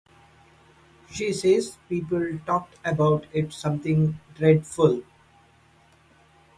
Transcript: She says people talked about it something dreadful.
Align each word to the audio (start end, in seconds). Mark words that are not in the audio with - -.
She 1.11 1.31
says 1.31 1.77
people 1.87 2.39
talked 2.47 2.75
about 2.83 3.27
it 3.33 3.53
something 3.53 4.19
dreadful. 4.33 5.03